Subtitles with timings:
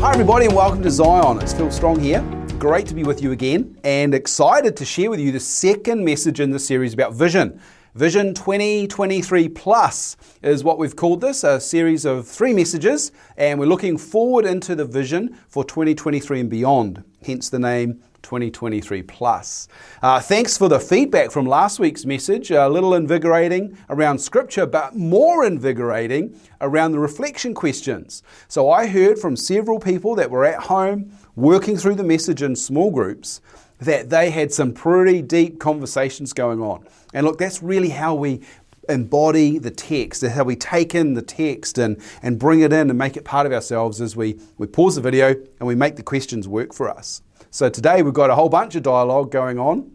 [0.00, 1.40] Hi, everybody, and welcome to Zion.
[1.40, 2.22] It's Phil Strong here.
[2.58, 6.40] Great to be with you again, and excited to share with you the second message
[6.40, 7.60] in the series about vision.
[7.94, 13.66] Vision 2023 Plus is what we've called this, a series of three messages, and we're
[13.66, 19.68] looking forward into the vision for 2023 and beyond, hence the name 2023 Plus.
[20.02, 24.96] Uh, thanks for the feedback from last week's message, a little invigorating around scripture, but
[24.96, 28.24] more invigorating around the reflection questions.
[28.48, 32.56] So I heard from several people that were at home working through the message in
[32.56, 33.40] small groups
[33.80, 36.86] that they had some pretty deep conversations going on.
[37.12, 38.40] And look, that's really how we
[38.88, 42.90] embody the text, that's how we take in the text and, and bring it in
[42.90, 45.96] and make it part of ourselves as we, we pause the video and we make
[45.96, 47.22] the questions work for us.
[47.54, 49.92] So today we've got a whole bunch of dialogue going on.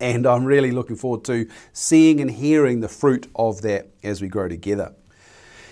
[0.00, 4.28] And I'm really looking forward to seeing and hearing the fruit of that as we
[4.28, 4.94] grow together.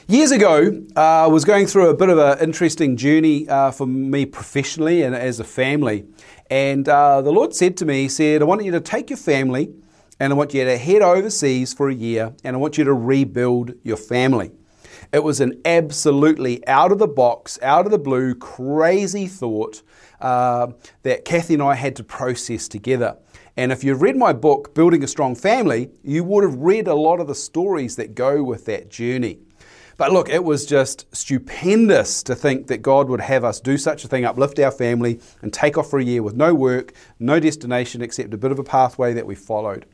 [0.08, 3.86] Years ago, uh, I was going through a bit of an interesting journey uh, for
[3.86, 6.04] me professionally and as a family.
[6.50, 9.16] And uh, the Lord said to me, He said, I want you to take your
[9.16, 9.72] family
[10.20, 12.92] and I want you to head overseas for a year and I want you to
[12.92, 14.50] rebuild your family.
[15.14, 19.80] It was an absolutely out of the box, out of the blue, crazy thought
[20.20, 20.68] uh,
[21.02, 23.16] that Kathy and I had to process together.
[23.56, 26.94] And if you've read my book, Building a Strong Family, you would have read a
[26.94, 29.38] lot of the stories that go with that journey.
[29.96, 34.04] But look, it was just stupendous to think that God would have us do such
[34.04, 37.40] a thing, uplift our family, and take off for a year with no work, no
[37.40, 39.86] destination except a bit of a pathway that we followed.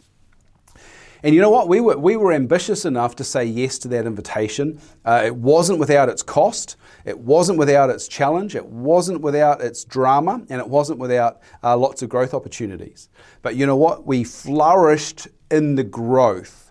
[1.23, 1.69] And you know what?
[1.69, 4.81] We were, we were ambitious enough to say yes to that invitation.
[5.05, 9.85] Uh, it wasn't without its cost, it wasn't without its challenge, it wasn't without its
[9.85, 13.09] drama, and it wasn't without uh, lots of growth opportunities.
[13.43, 14.07] But you know what?
[14.07, 16.63] We flourished in the growth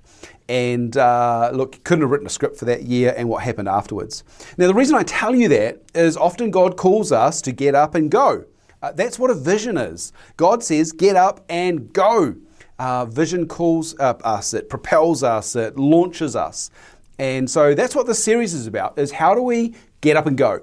[0.50, 4.26] and uh, look, couldn't have written a script for that year and what happened afterwards.
[4.58, 7.96] Now, the reason I tell you that is often God calls us to get up
[7.96, 8.44] and go.
[8.82, 10.12] Uh, that's what a vision is.
[10.36, 12.36] God says, get up and go.
[12.82, 16.72] Uh, vision calls up us, it propels us, it launches us.
[17.20, 20.36] And so that's what this series is about, is how do we get up and
[20.36, 20.62] go?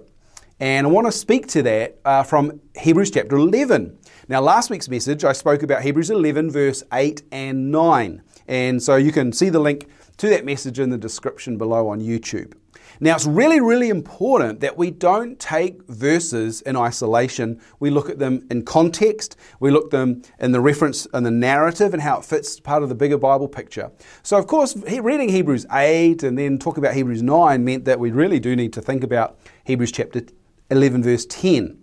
[0.58, 3.96] And I want to speak to that uh, from Hebrews chapter 11.
[4.26, 8.20] Now, last week's message, I spoke about Hebrews 11, verse 8 and 9.
[8.48, 9.86] And so you can see the link
[10.16, 12.54] to that message in the description below on YouTube.
[13.00, 17.60] Now, it's really, really important that we don't take verses in isolation.
[17.78, 19.36] We look at them in context.
[19.60, 22.82] We look at them in the reference and the narrative and how it fits part
[22.82, 23.91] of the bigger Bible picture.
[24.22, 28.10] So, of course, reading Hebrews 8 and then talking about Hebrews 9 meant that we
[28.10, 30.22] really do need to think about Hebrews chapter
[30.70, 31.78] 11, verse 10.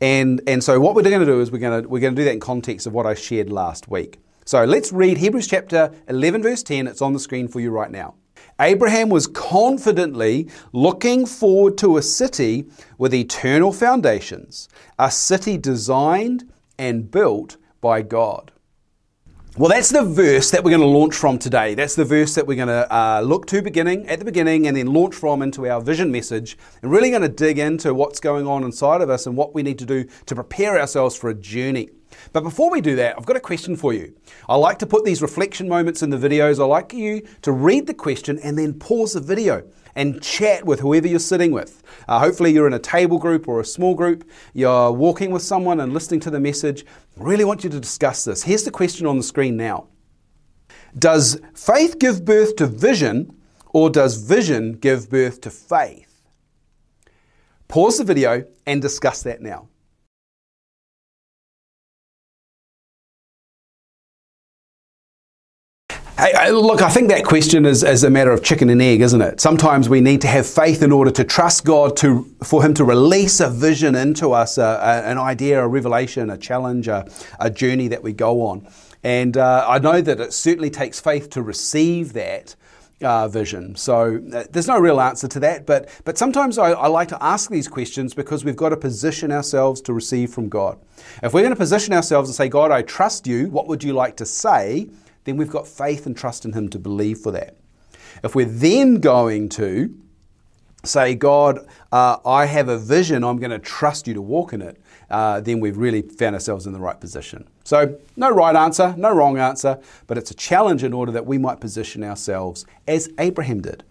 [0.00, 2.20] And, and so, what we're going to do is we're going to, we're going to
[2.20, 4.20] do that in context of what I shared last week.
[4.48, 6.86] So let's read Hebrews chapter 11, verse 10.
[6.86, 8.14] It's on the screen for you right now.
[8.60, 12.66] Abraham was confidently looking forward to a city
[12.98, 18.50] with eternal foundations, a city designed and built by God.
[19.56, 21.74] Well, that's the verse that we're going to launch from today.
[21.74, 24.76] That's the verse that we're going to uh, look to beginning at the beginning and
[24.76, 28.46] then launch from into our vision message and really going to dig into what's going
[28.46, 31.34] on inside of us and what we need to do to prepare ourselves for a
[31.34, 31.90] journey.
[32.32, 34.14] But before we do that, I've got a question for you.
[34.48, 36.60] I like to put these reflection moments in the videos.
[36.60, 39.64] I like you to read the question and then pause the video
[39.94, 41.82] and chat with whoever you're sitting with.
[42.06, 44.28] Uh, hopefully, you're in a table group or a small group.
[44.54, 46.84] You're walking with someone and listening to the message.
[47.18, 48.42] I really want you to discuss this.
[48.42, 49.88] Here's the question on the screen now
[50.98, 53.36] Does faith give birth to vision,
[53.70, 56.22] or does vision give birth to faith?
[57.66, 59.68] Pause the video and discuss that now.
[66.18, 69.22] Hey, look, I think that question is, is a matter of chicken and egg, isn't
[69.22, 69.40] it?
[69.40, 72.82] Sometimes we need to have faith in order to trust God to, for Him to
[72.82, 77.08] release a vision into us, a, a, an idea, a revelation, a challenge, a,
[77.38, 78.66] a journey that we go on.
[79.04, 82.56] And uh, I know that it certainly takes faith to receive that.
[83.00, 83.76] Uh, vision.
[83.76, 87.22] So uh, there's no real answer to that, but but sometimes I, I, like to
[87.22, 90.80] ask these questions because we've got to position ourselves to receive from God.
[91.22, 93.92] If we're going to position ourselves and say, God, I trust you, what would you
[93.92, 94.88] like to say?
[95.28, 97.56] Then we've got faith and trust in Him to believe for that.
[98.24, 99.94] If we're then going to
[100.84, 104.62] say, God, uh, I have a vision, I'm going to trust you to walk in
[104.62, 104.80] it,
[105.10, 107.46] uh, then we've really found ourselves in the right position.
[107.64, 111.38] So, no right answer, no wrong answer, but it's a challenge in order that we
[111.38, 113.84] might position ourselves as Abraham did.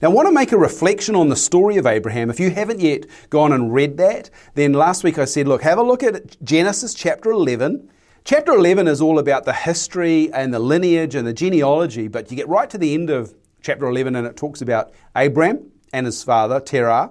[0.00, 2.28] Now, I want to make a reflection on the story of Abraham.
[2.28, 5.78] If you haven't yet gone and read that, then last week I said, look, have
[5.78, 7.88] a look at Genesis chapter 11
[8.24, 12.36] Chapter 11 is all about the history and the lineage and the genealogy, but you
[12.36, 16.22] get right to the end of chapter 11 and it talks about Abram and his
[16.22, 17.10] father, Terah,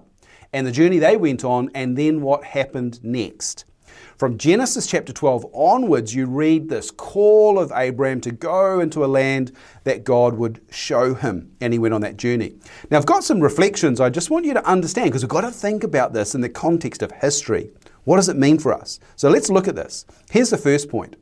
[0.53, 3.65] and the journey they went on, and then what happened next.
[4.21, 9.07] From Genesis chapter 12 onwards, you read this call of Abraham to go into a
[9.07, 9.51] land
[9.83, 12.53] that God would show him, and he went on that journey.
[12.91, 15.49] Now, I've got some reflections I just want you to understand because we've got to
[15.49, 17.71] think about this in the context of history.
[18.03, 18.99] What does it mean for us?
[19.15, 20.05] So let's look at this.
[20.29, 21.15] Here's the first point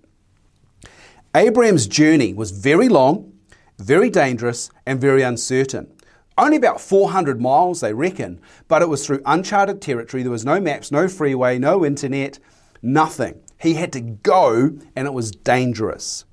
[1.33, 3.31] Abraham's journey was very long,
[3.77, 5.89] very dangerous, and very uncertain.
[6.37, 10.21] Only about 400 miles, they reckon, but it was through uncharted territory.
[10.21, 12.39] There was no maps, no freeway, no internet
[12.81, 13.41] Nothing.
[13.59, 16.25] He had to go, and it was dangerous.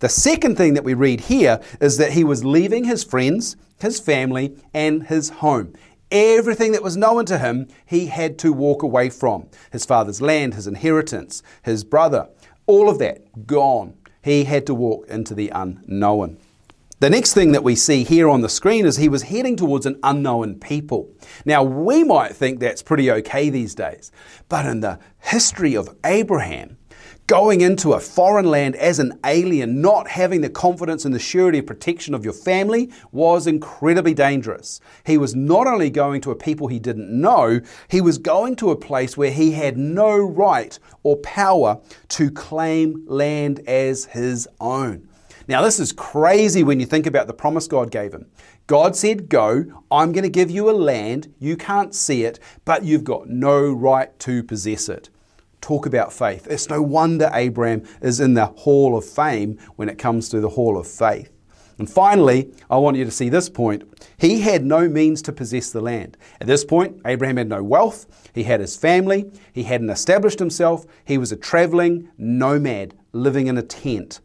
[0.00, 4.00] The second thing that we read here is that he was leaving his friends, his
[4.00, 5.72] family, and his home.
[6.10, 9.48] Everything that was known to him, he had to walk away from.
[9.72, 12.28] His father's land, his inheritance, his brother,
[12.66, 13.94] all of that gone.
[14.22, 16.38] He had to walk into the unknown.
[17.00, 19.84] The next thing that we see here on the screen is he was heading towards
[19.84, 21.12] an unknown people.
[21.44, 24.12] Now, we might think that's pretty okay these days,
[24.48, 26.78] but in the history of Abraham,
[27.26, 31.58] going into a foreign land as an alien, not having the confidence and the surety
[31.58, 34.80] of protection of your family, was incredibly dangerous.
[35.04, 38.70] He was not only going to a people he didn't know, he was going to
[38.70, 41.80] a place where he had no right or power
[42.10, 45.08] to claim land as his own.
[45.46, 48.26] Now, this is crazy when you think about the promise God gave him.
[48.66, 51.34] God said, Go, I'm going to give you a land.
[51.38, 55.10] You can't see it, but you've got no right to possess it.
[55.60, 56.46] Talk about faith.
[56.48, 60.50] It's no wonder Abraham is in the hall of fame when it comes to the
[60.50, 61.30] hall of faith.
[61.78, 63.82] And finally, I want you to see this point.
[64.16, 66.16] He had no means to possess the land.
[66.40, 68.06] At this point, Abraham had no wealth.
[68.34, 69.30] He had his family.
[69.52, 70.86] He hadn't established himself.
[71.04, 74.20] He was a traveling nomad living in a tent.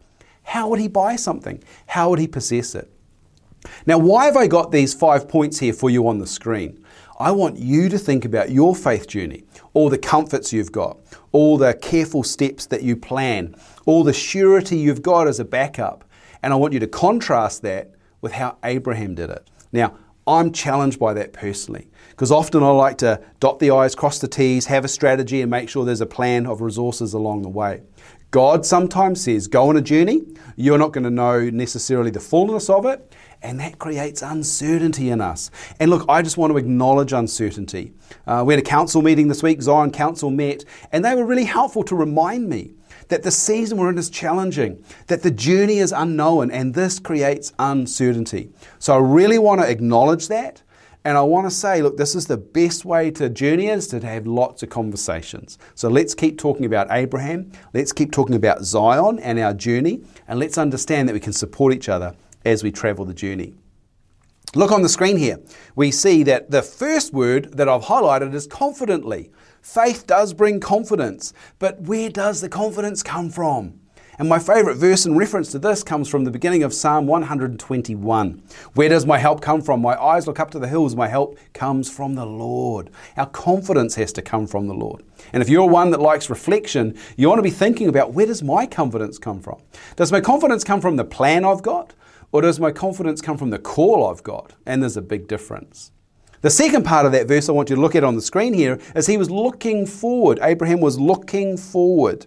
[0.49, 1.63] How would he buy something?
[1.85, 2.91] How would he possess it?
[3.85, 6.83] Now, why have I got these five points here for you on the screen?
[7.19, 9.43] I want you to think about your faith journey,
[9.75, 10.97] all the comforts you've got,
[11.31, 13.55] all the careful steps that you plan,
[13.85, 16.03] all the surety you've got as a backup.
[16.41, 17.91] And I want you to contrast that
[18.21, 19.47] with how Abraham did it.
[19.71, 24.17] Now, I'm challenged by that personally because often I like to dot the I's, cross
[24.17, 27.49] the T's, have a strategy, and make sure there's a plan of resources along the
[27.49, 27.81] way.
[28.31, 30.21] God sometimes says, go on a journey.
[30.55, 33.15] You're not going to know necessarily the fullness of it.
[33.41, 35.49] And that creates uncertainty in us.
[35.79, 37.93] And look, I just want to acknowledge uncertainty.
[38.27, 41.45] Uh, we had a council meeting this week, Zion Council met, and they were really
[41.45, 42.73] helpful to remind me
[43.07, 47.53] that the season we're in is challenging, that the journey is unknown, and this creates
[47.57, 48.49] uncertainty.
[48.77, 50.61] So I really want to acknowledge that.
[51.05, 54.05] And I want to say, look, this is the best way to journey is to
[54.05, 55.57] have lots of conversations.
[55.73, 57.51] So let's keep talking about Abraham.
[57.73, 60.03] Let's keep talking about Zion and our journey.
[60.27, 63.53] And let's understand that we can support each other as we travel the journey.
[64.55, 65.39] Look on the screen here.
[65.75, 69.31] We see that the first word that I've highlighted is confidently.
[69.61, 73.78] Faith does bring confidence, but where does the confidence come from?
[74.19, 78.43] And my favorite verse in reference to this comes from the beginning of Psalm 121.
[78.73, 79.81] Where does my help come from?
[79.81, 80.93] My eyes look up to the hills.
[80.93, 82.89] My help comes from the Lord.
[83.15, 85.03] Our confidence has to come from the Lord.
[85.31, 88.43] And if you're one that likes reflection, you want to be thinking about where does
[88.43, 89.61] my confidence come from?
[89.95, 91.93] Does my confidence come from the plan I've got?
[92.33, 94.51] Or does my confidence come from the call I've got?
[94.65, 95.93] And there's a big difference.
[96.41, 98.53] The second part of that verse I want you to look at on the screen
[98.53, 100.39] here is he was looking forward.
[100.41, 102.25] Abraham was looking forward.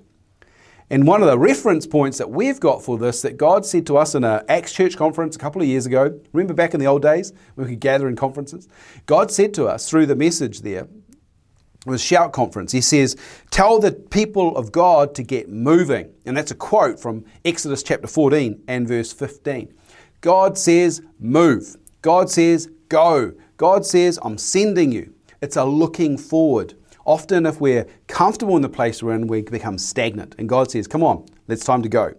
[0.92, 3.96] And one of the reference points that we've got for this that God said to
[3.96, 6.86] us in an Acts Church conference a couple of years ago, remember back in the
[6.86, 8.68] old days when we could gather in conferences?
[9.06, 12.72] God said to us through the message there, it was Shout Conference.
[12.72, 13.16] He says,
[13.50, 16.12] Tell the people of God to get moving.
[16.26, 19.72] And that's a quote from Exodus chapter 14 and verse 15.
[20.20, 21.74] God says, Move.
[22.02, 23.32] God says, Go.
[23.56, 25.14] God says, I'm sending you.
[25.40, 26.74] It's a looking forward.
[27.04, 30.34] Often, if we're comfortable in the place we're in, we become stagnant.
[30.38, 32.14] And God says, Come on, it's time to go.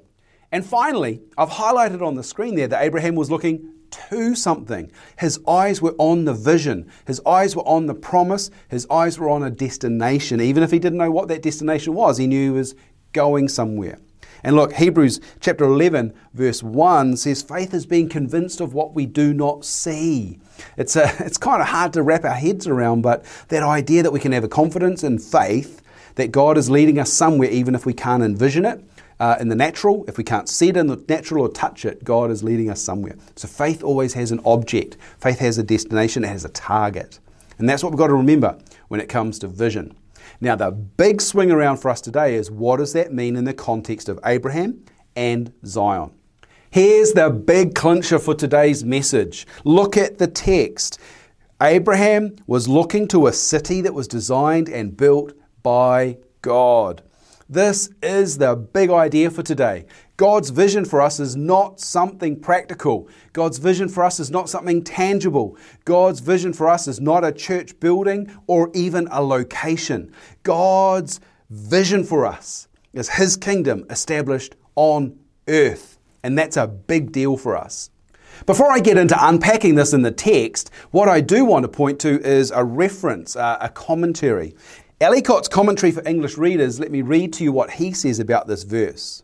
[0.51, 3.73] And finally, I've highlighted on the screen there that Abraham was looking
[4.09, 4.91] to something.
[5.17, 9.29] His eyes were on the vision, his eyes were on the promise, his eyes were
[9.29, 10.41] on a destination.
[10.41, 12.75] Even if he didn't know what that destination was, he knew he was
[13.13, 13.99] going somewhere.
[14.43, 19.05] And look, Hebrews chapter 11, verse 1 says, Faith is being convinced of what we
[19.05, 20.39] do not see.
[20.77, 24.11] It's, a, it's kind of hard to wrap our heads around, but that idea that
[24.11, 25.81] we can have a confidence and faith
[26.15, 28.83] that God is leading us somewhere, even if we can't envision it
[29.19, 32.03] uh, in the natural, if we can't see it in the natural or touch it,
[32.03, 33.15] God is leading us somewhere.
[33.35, 37.19] So faith always has an object, faith has a destination, it has a target.
[37.57, 38.57] And that's what we've got to remember
[38.89, 39.95] when it comes to vision.
[40.41, 43.53] Now, the big swing around for us today is what does that mean in the
[43.53, 44.83] context of Abraham
[45.15, 46.11] and Zion?
[46.69, 49.45] Here's the big clincher for today's message.
[49.63, 50.99] Look at the text.
[51.61, 57.03] Abraham was looking to a city that was designed and built by God.
[57.47, 59.85] This is the big idea for today.
[60.15, 63.09] God's vision for us is not something practical.
[63.33, 65.57] God's vision for us is not something tangible.
[65.85, 70.11] God's vision for us is not a church building or even a location.
[70.43, 75.17] God's vision for us is His kingdom established on
[75.47, 75.97] earth.
[76.21, 77.89] And that's a big deal for us.
[78.45, 81.99] Before I get into unpacking this in the text, what I do want to point
[82.01, 84.55] to is a reference, uh, a commentary.
[85.01, 88.63] Ellicott's commentary for English readers, let me read to you what he says about this
[88.63, 89.23] verse.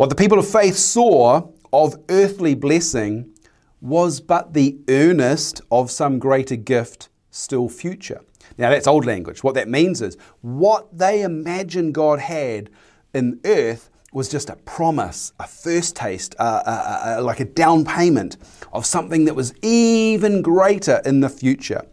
[0.00, 3.34] What the people of faith saw of earthly blessing
[3.82, 8.22] was but the earnest of some greater gift still future.
[8.56, 9.44] Now, that's old language.
[9.44, 12.70] What that means is what they imagined God had
[13.12, 17.84] in earth was just a promise, a first taste, uh, uh, uh, like a down
[17.84, 18.38] payment
[18.72, 21.84] of something that was even greater in the future.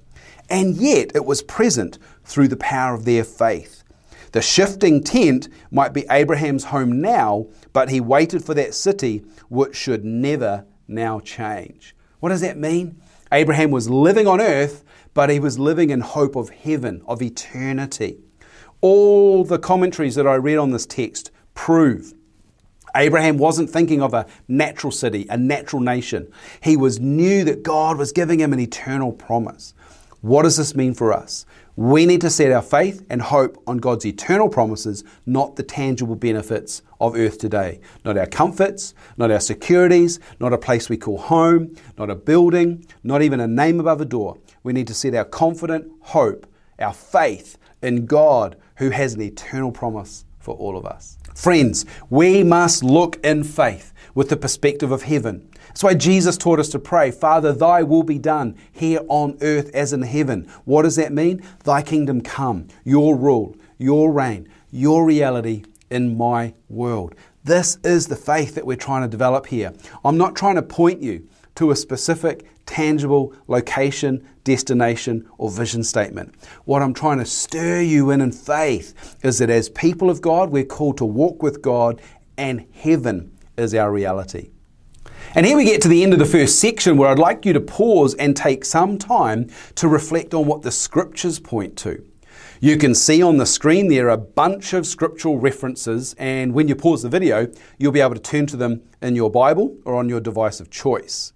[0.50, 3.84] And yet it was present through the power of their faith.
[4.32, 7.48] The shifting tent might be Abraham's home now,
[7.78, 11.96] but he waited for that city which should never now change.
[12.20, 13.00] What does that mean?
[13.32, 18.18] Abraham was living on earth, but he was living in hope of heaven, of eternity.
[18.82, 22.16] All the commentaries that I read on this text prove
[22.96, 26.32] Abraham wasn't thinking of a natural city, a natural nation.
[26.64, 29.76] He was knew that God was giving him an eternal promise.
[30.22, 31.46] What does this mean for us?
[31.78, 36.16] We need to set our faith and hope on God's eternal promises, not the tangible
[36.16, 37.82] benefits of earth today.
[38.04, 42.84] Not our comforts, not our securities, not a place we call home, not a building,
[43.04, 44.40] not even a name above a door.
[44.64, 49.72] We need to set our confident hope, our faith in God who has an eternal
[49.72, 51.20] promise for all of us.
[51.36, 55.48] Friends, we must look in faith with the perspective of heaven.
[55.78, 59.70] That's why Jesus taught us to pray, Father, thy will be done here on earth
[59.76, 60.50] as in heaven.
[60.66, 61.44] What does that mean?
[61.66, 67.14] Thy kingdom come, your rule, your reign, your reality in my world.
[67.44, 69.72] This is the faith that we're trying to develop here.
[70.04, 76.34] I'm not trying to point you to a specific, tangible location, destination, or vision statement.
[76.66, 80.50] What I'm trying to stir you in in faith is that as people of God,
[80.50, 82.02] we're called to walk with God,
[82.36, 84.50] and heaven is our reality.
[85.36, 87.54] And here we get to the end of the first section where I'd like you
[87.54, 92.04] to pause and take some time to reflect on what the scriptures point to.
[92.62, 96.68] You can see on the screen there are a bunch of scriptural references, and when
[96.68, 99.96] you pause the video, you'll be able to turn to them in your Bible or
[99.96, 101.34] on your device of choice.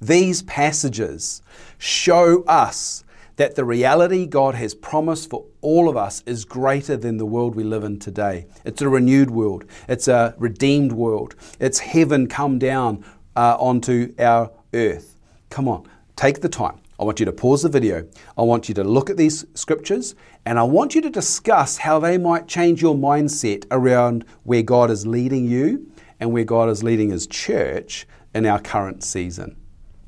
[0.00, 1.42] These passages
[1.78, 3.04] show us
[3.36, 7.54] that the reality God has promised for all of us is greater than the world
[7.54, 8.46] we live in today.
[8.64, 13.04] It's a renewed world, it's a redeemed world, it's heaven come down
[13.36, 15.16] uh, onto our earth.
[15.50, 16.80] Come on, take the time.
[16.98, 18.06] I want you to pause the video.
[18.38, 20.14] I want you to look at these scriptures
[20.46, 24.90] and I want you to discuss how they might change your mindset around where God
[24.90, 29.56] is leading you and where God is leading His church in our current season.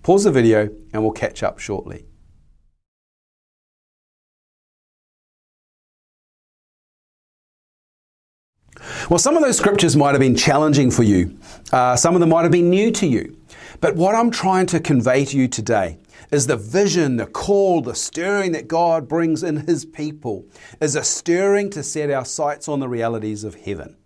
[0.05, 2.06] Pause the video and we'll catch up shortly.
[9.09, 11.39] Well, some of those scriptures might have been challenging for you.
[11.73, 13.37] Uh, some of them might have been new to you.
[13.81, 15.99] But what I'm trying to convey to you today
[16.33, 20.45] is the vision, the call, the stirring that God brings in His people,
[20.81, 23.97] is a stirring to set our sights on the realities of heaven.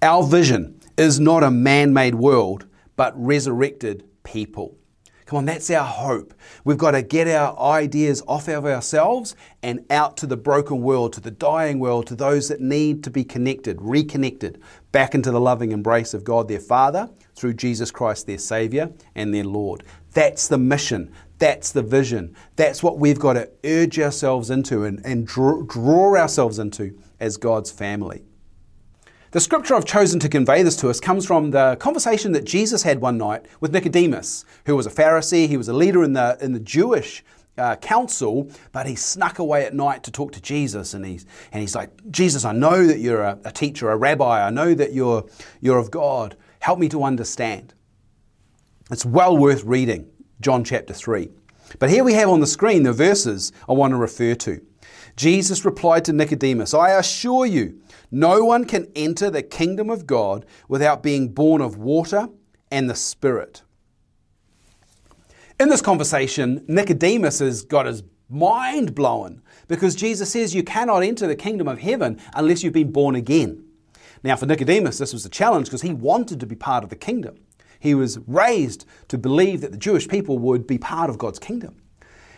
[0.00, 4.78] Our vision is not a man made world, but resurrected people.
[5.26, 6.34] Come on, that's our hope.
[6.64, 11.14] We've got to get our ideas off of ourselves and out to the broken world,
[11.14, 14.60] to the dying world, to those that need to be connected, reconnected
[14.92, 19.32] back into the loving embrace of God their Father through Jesus Christ their Savior and
[19.32, 19.82] their Lord.
[20.12, 21.10] That's the mission.
[21.38, 22.36] That's the vision.
[22.56, 27.38] That's what we've got to urge ourselves into and, and draw, draw ourselves into as
[27.38, 28.24] God's family.
[29.34, 32.84] The scripture I've chosen to convey this to us comes from the conversation that Jesus
[32.84, 35.48] had one night with Nicodemus, who was a Pharisee.
[35.48, 37.24] He was a leader in the, in the Jewish
[37.58, 40.94] uh, council, but he snuck away at night to talk to Jesus.
[40.94, 44.46] And he's, and he's like, Jesus, I know that you're a, a teacher, a rabbi.
[44.46, 45.26] I know that you're,
[45.60, 46.36] you're of God.
[46.60, 47.74] Help me to understand.
[48.92, 50.08] It's well worth reading,
[50.42, 51.28] John chapter 3.
[51.80, 54.64] But here we have on the screen the verses I want to refer to.
[55.16, 57.80] Jesus replied to Nicodemus, I assure you,
[58.10, 62.28] no one can enter the kingdom of God without being born of water
[62.70, 63.62] and the Spirit.
[65.60, 71.26] In this conversation, Nicodemus has got his mind blown because Jesus says you cannot enter
[71.26, 73.64] the kingdom of heaven unless you've been born again.
[74.24, 76.96] Now, for Nicodemus, this was a challenge because he wanted to be part of the
[76.96, 77.36] kingdom.
[77.78, 81.76] He was raised to believe that the Jewish people would be part of God's kingdom.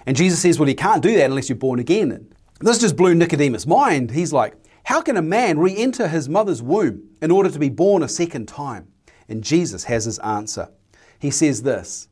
[0.04, 2.11] And Jesus says, Well, you can't do that unless you're born again.
[2.11, 4.10] And this just blew Nicodemus' mind.
[4.10, 7.68] He's like, How can a man re enter his mother's womb in order to be
[7.68, 8.88] born a second time?
[9.28, 10.70] And Jesus has his answer.
[11.18, 12.08] He says this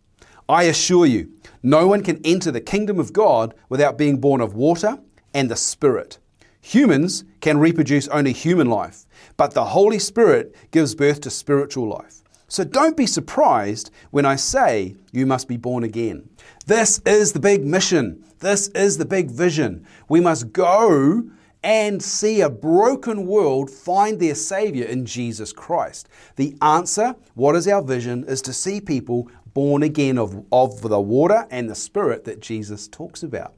[0.49, 1.31] I assure you,
[1.63, 4.99] no one can enter the kingdom of God without being born of water
[5.33, 6.19] and the Spirit.
[6.61, 12.23] Humans can reproduce only human life, but the Holy Spirit gives birth to spiritual life.
[12.49, 16.29] So don't be surprised when I say you must be born again.
[16.67, 18.25] This is the big mission.
[18.45, 19.87] This is the big vision.
[20.07, 21.31] We must go
[21.63, 26.11] and see a broken world find their Savior in Jesus Christ.
[26.37, 31.01] The answer, what is our vision, is to see people born again of, of the
[31.01, 33.55] water and the Spirit that Jesus talks about.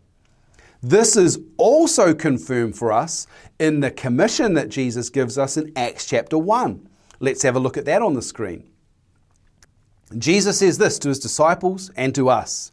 [0.80, 3.26] This is also confirmed for us
[3.58, 6.88] in the commission that Jesus gives us in Acts chapter 1.
[7.18, 8.70] Let's have a look at that on the screen.
[10.16, 12.70] Jesus says this to his disciples and to us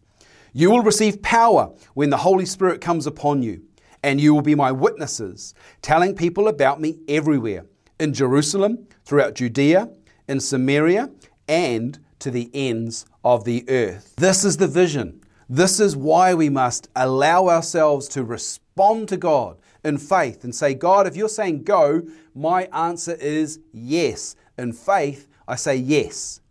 [0.55, 3.63] You will receive power when the Holy Spirit comes upon you,
[4.03, 7.65] and you will be my witnesses, telling people about me everywhere
[7.99, 9.89] in Jerusalem, throughout Judea,
[10.27, 11.09] in Samaria,
[11.47, 14.13] and to the ends of the earth.
[14.17, 15.21] This is the vision.
[15.49, 20.73] This is why we must allow ourselves to respond to God in faith and say,
[20.73, 22.03] God, if you're saying go,
[22.35, 24.35] my answer is yes.
[24.57, 26.41] In faith, I say yes.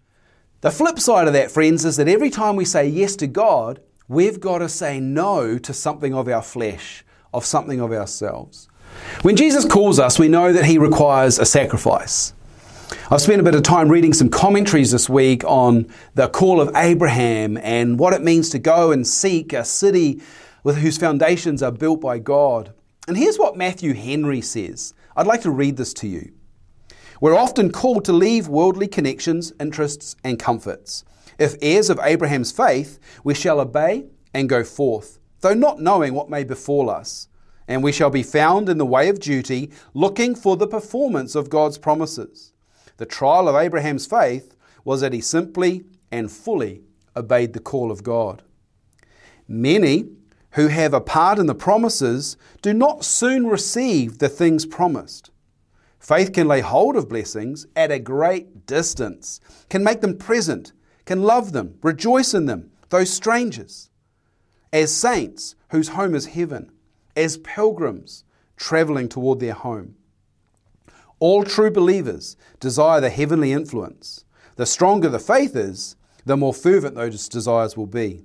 [0.60, 3.80] The flip side of that, friends, is that every time we say yes to God,
[4.12, 7.02] we've got to say no to something of our flesh,
[7.32, 8.68] of something of ourselves.
[9.22, 12.34] When Jesus calls us, we know that He requires a sacrifice.
[13.10, 16.70] I've spent a bit of time reading some commentaries this week on the call of
[16.76, 20.20] Abraham and what it means to go and seek a city
[20.62, 22.74] with whose foundations are built by God.
[23.08, 24.92] And here's what Matthew Henry says.
[25.16, 26.32] I'd like to read this to you.
[27.18, 31.02] We're often called to leave worldly connections, interests, and comforts.
[31.42, 36.30] If heirs of Abraham's faith, we shall obey and go forth, though not knowing what
[36.30, 37.26] may befall us.
[37.66, 41.50] And we shall be found in the way of duty, looking for the performance of
[41.50, 42.52] God's promises.
[42.98, 46.82] The trial of Abraham's faith was that he simply and fully
[47.16, 48.44] obeyed the call of God.
[49.48, 50.10] Many
[50.52, 55.32] who have a part in the promises do not soon receive the things promised.
[55.98, 60.72] Faith can lay hold of blessings at a great distance, can make them present,
[61.12, 63.90] can love them, rejoice in them, those strangers,
[64.72, 66.72] as saints whose home is heaven,
[67.14, 68.24] as pilgrims
[68.56, 69.94] traveling toward their home.
[71.18, 74.24] All true believers desire the heavenly influence.
[74.56, 78.24] The stronger the faith is, the more fervent those desires will be.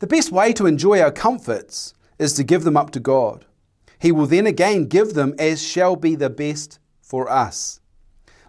[0.00, 3.46] The best way to enjoy our comforts is to give them up to God.
[3.98, 7.80] He will then again give them as shall be the best for us.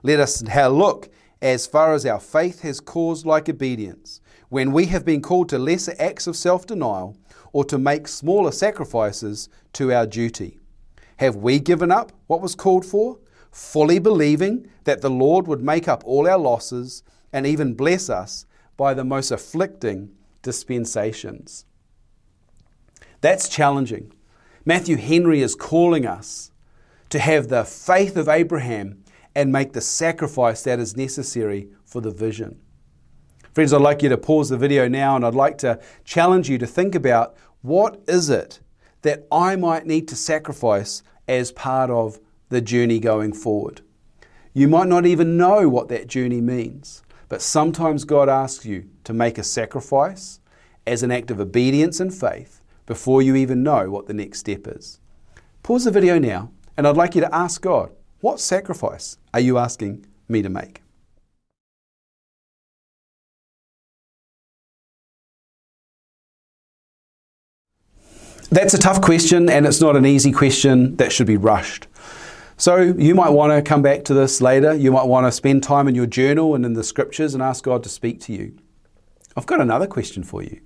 [0.04, 1.10] Let us now look
[1.42, 5.60] as far as our faith has caused like obedience, when we have been called to
[5.60, 7.18] lesser acts of self denial
[7.52, 10.60] or to make smaller sacrifices to our duty.
[11.18, 13.20] Have we given up what was called for,
[13.52, 18.46] fully believing that the Lord would make up all our losses and even bless us
[18.76, 21.66] by the most afflicting dispensations?
[23.22, 24.14] That's challenging.
[24.64, 26.52] Matthew Henry is calling us
[27.10, 29.04] to have the faith of Abraham
[29.38, 32.60] and make the sacrifice that is necessary for the vision.
[33.54, 36.58] Friends, I'd like you to pause the video now and I'd like to challenge you
[36.58, 38.62] to think about what is it
[39.04, 42.20] that I might need to sacrifice as part of
[42.50, 43.82] the journey going forward.
[44.56, 49.14] You might not even know what that journey means, but sometimes God asks you to
[49.14, 50.40] make a sacrifice
[50.88, 54.66] as an act of obedience and faith before you even know what the next step
[54.66, 55.00] is.
[55.62, 59.58] Pause the video now, and I'd like you to ask God, what sacrifice are you
[59.58, 60.82] asking me to make?
[68.50, 71.88] That's a tough question, and it's not an easy question that should be rushed.
[72.56, 74.74] So, you might want to come back to this later.
[74.74, 77.64] You might want to spend time in your journal and in the scriptures and ask
[77.64, 78.58] God to speak to you.
[79.36, 80.62] I've got another question for you.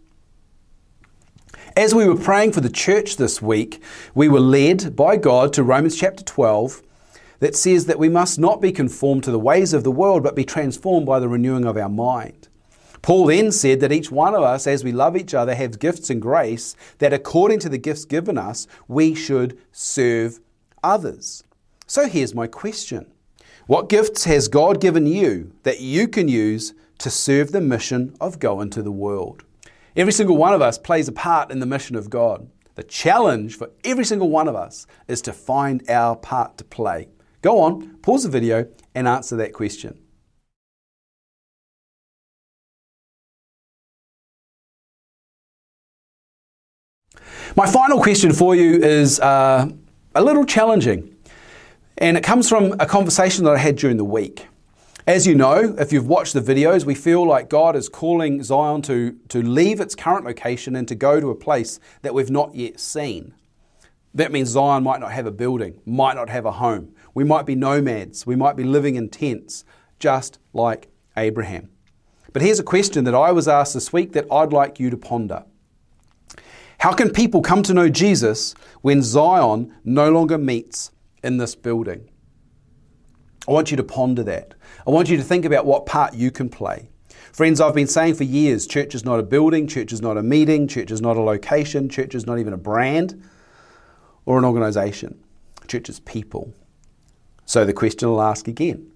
[1.75, 3.81] As we were praying for the church this week,
[4.13, 6.83] we were led by God to Romans chapter 12
[7.41, 10.35] that says that we must not be conformed to the ways of the world, but
[10.35, 12.47] be transformed by the renewing of our mind.
[13.01, 16.11] Paul then said that each one of us, as we love each other, has gifts
[16.11, 20.39] and grace, that according to the gifts given us, we should serve
[20.83, 21.43] others.
[21.87, 23.11] So here's my question
[23.65, 28.37] What gifts has God given you that you can use to serve the mission of
[28.37, 29.43] go into the world?
[29.95, 32.47] Every single one of us plays a part in the mission of God.
[32.75, 37.09] The challenge for every single one of us is to find our part to play.
[37.41, 39.97] Go on, pause the video, and answer that question.
[47.55, 49.69] My final question for you is uh,
[50.15, 51.15] a little challenging,
[51.97, 54.47] and it comes from a conversation that I had during the week.
[55.07, 58.83] As you know, if you've watched the videos, we feel like God is calling Zion
[58.83, 62.55] to, to leave its current location and to go to a place that we've not
[62.55, 63.33] yet seen.
[64.13, 66.93] That means Zion might not have a building, might not have a home.
[67.13, 69.65] We might be nomads, we might be living in tents,
[69.99, 71.69] just like Abraham.
[72.33, 74.97] But here's a question that I was asked this week that I'd like you to
[74.97, 75.43] ponder.
[76.79, 80.91] How can people come to know Jesus when Zion no longer meets
[81.23, 82.09] in this building?
[83.47, 84.53] I want you to ponder that.
[84.87, 86.89] I want you to think about what part you can play.
[87.33, 90.23] Friends, I've been saying for years church is not a building, church is not a
[90.23, 93.21] meeting, church is not a location, church is not even a brand
[94.25, 95.23] or an organization.
[95.67, 96.53] Church is people.
[97.51, 98.89] So the question I'll ask again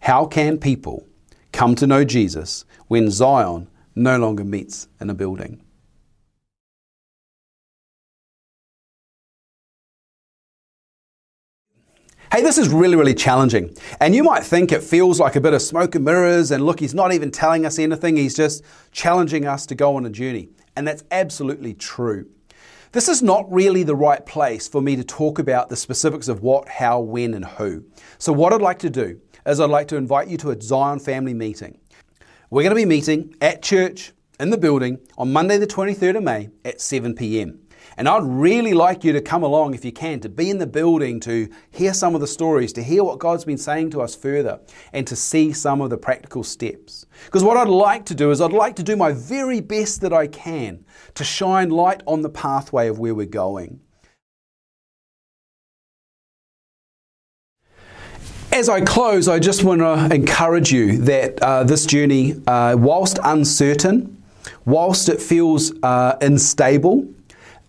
[0.00, 1.06] How can people
[1.50, 5.62] come to know Jesus when Zion no longer meets in a building?
[12.30, 13.74] Hey, this is really, really challenging.
[13.98, 16.80] And you might think it feels like a bit of smoke and mirrors, and look,
[16.80, 20.50] he's not even telling us anything, he's just challenging us to go on a journey.
[20.76, 22.28] And that's absolutely true.
[22.96, 26.40] This is not really the right place for me to talk about the specifics of
[26.40, 27.84] what, how, when, and who.
[28.16, 30.98] So, what I'd like to do is I'd like to invite you to a Zion
[30.98, 31.78] family meeting.
[32.48, 36.22] We're going to be meeting at church in the building on Monday, the 23rd of
[36.22, 37.65] May at 7 p.m.
[37.98, 40.66] And I'd really like you to come along if you can, to be in the
[40.66, 44.14] building, to hear some of the stories, to hear what God's been saying to us
[44.14, 44.60] further,
[44.92, 47.06] and to see some of the practical steps.
[47.24, 50.12] Because what I'd like to do is I'd like to do my very best that
[50.12, 53.80] I can to shine light on the pathway of where we're going.
[58.52, 63.18] As I close, I just want to encourage you that uh, this journey, uh, whilst
[63.22, 64.22] uncertain,
[64.64, 67.06] whilst it feels uh, unstable,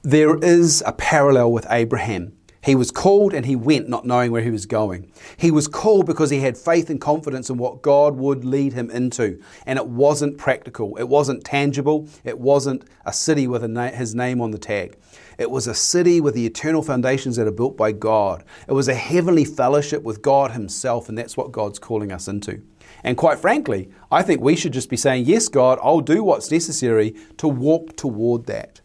[0.08, 2.32] there is a parallel with Abraham.
[2.64, 5.12] He was called and he went not knowing where he was going.
[5.36, 8.90] He was called because he had faith and confidence in what God would lead him
[8.90, 9.38] into.
[9.66, 14.16] And it wasn't practical, it wasn't tangible, it wasn't a city with a na- his
[14.16, 14.98] name on the tag.
[15.38, 18.46] It was a city with the eternal foundations that are built by God.
[18.66, 22.64] It was a heavenly fellowship with God Himself, and that's what God's calling us into.
[23.04, 26.50] And quite frankly, I think we should just be saying, Yes, God, I'll do what's
[26.50, 28.80] necessary to walk toward that.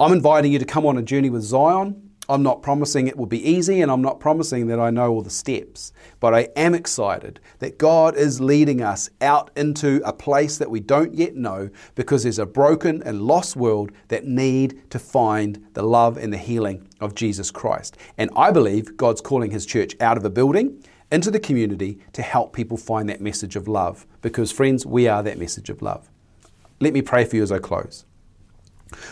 [0.00, 2.10] I'm inviting you to come on a journey with Zion.
[2.28, 5.22] I'm not promising it will be easy and I'm not promising that I know all
[5.22, 10.56] the steps, but I am excited that God is leading us out into a place
[10.58, 15.00] that we don't yet know because there's a broken and lost world that need to
[15.00, 17.96] find the love and the healing of Jesus Christ.
[18.16, 22.22] And I believe God's calling his church out of a building into the community to
[22.22, 26.08] help people find that message of love because friends, we are that message of love.
[26.78, 28.04] Let me pray for you as I close.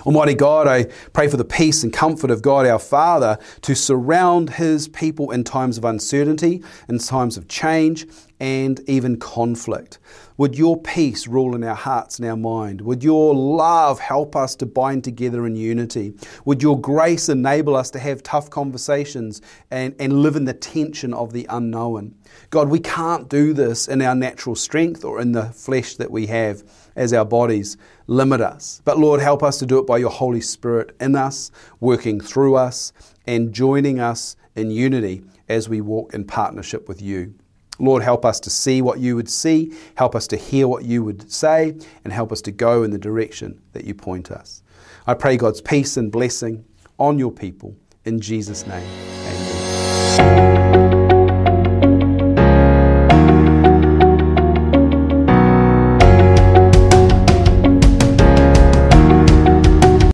[0.04, 4.50] Almighty God, I pray for the peace and comfort of God our Father to surround
[4.50, 8.06] His people in times of uncertainty, in times of change,
[8.40, 9.98] and even conflict.
[10.38, 12.83] Would your peace rule in our hearts and our mind?
[12.83, 16.12] Would your love help us to bind together in unity?
[16.44, 21.14] Would your grace enable us to have tough conversations and, and live in the tension
[21.14, 22.14] of the unknown?
[22.51, 26.27] God, we can't do this in our natural strength or in the flesh that we
[26.27, 26.62] have
[26.96, 28.83] as our bodies limit us.
[28.85, 32.57] But Lord, help us to do it by your Holy Spirit in us, working through
[32.57, 32.92] us,
[33.27, 37.35] and joining us in unity as we walk in partnership with you.
[37.78, 41.04] Lord, help us to see what you would see, help us to hear what you
[41.04, 44.62] would say, and help us to go in the direction that you point us.
[45.06, 46.64] I pray God's peace and blessing
[46.98, 47.76] on your people.
[48.04, 48.86] In Jesus' name,
[49.26, 50.55] amen.